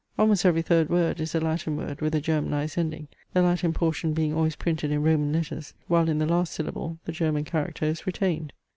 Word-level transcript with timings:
Almost 0.17 0.45
every 0.47 0.63
third 0.63 0.89
word 0.89 1.19
is 1.19 1.35
a 1.35 1.39
Latin 1.39 1.77
word 1.77 2.01
with 2.01 2.15
a 2.15 2.19
Germanized 2.19 2.75
ending, 2.75 3.07
the 3.33 3.43
Latin 3.43 3.71
portion 3.71 4.13
being 4.15 4.33
always 4.33 4.55
printed 4.55 4.89
in 4.89 5.03
Roman 5.03 5.31
letters, 5.31 5.75
while 5.87 6.09
in 6.09 6.17
the 6.17 6.25
last 6.25 6.53
syllable 6.53 6.97
the 7.05 7.11
German 7.11 7.43
character 7.43 7.85
is 7.85 8.07
retained. 8.07 8.51